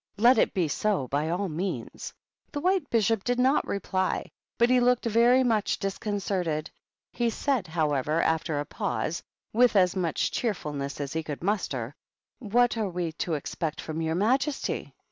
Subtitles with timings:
[0.17, 2.11] "Let it be so, by all means."
[2.51, 6.71] The White Bishop did not reply, but he looked very much disconcerted;
[7.13, 9.21] he said, however, after a pause,
[9.53, 11.93] with as much cheerfulness as he could muster,
[12.39, 14.95] "What are we to expect from your majesty